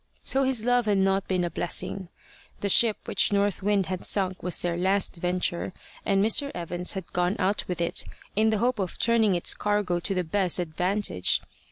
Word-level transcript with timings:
So 0.23 0.45
his 0.45 0.65
love 0.65 0.87
had 0.87 0.97
not 0.97 1.27
been 1.27 1.43
a 1.43 1.51
blessing. 1.51 2.09
The 2.61 2.69
ship 2.69 2.97
which 3.05 3.31
North 3.31 3.61
Wind 3.61 3.85
had 3.85 4.03
sunk 4.03 4.41
was 4.41 4.59
their 4.59 4.75
last 4.75 5.17
venture, 5.17 5.73
and 6.03 6.25
Mr. 6.25 6.49
Evans 6.55 6.93
had 6.93 7.13
gone 7.13 7.35
out 7.37 7.67
with 7.67 7.79
it 7.79 8.03
in 8.35 8.49
the 8.49 8.57
hope 8.57 8.79
of 8.79 8.97
turning 8.97 9.35
its 9.35 9.53
cargo 9.53 9.99
to 9.99 10.15
the 10.15 10.23
best 10.23 10.57
advantage. 10.57 11.39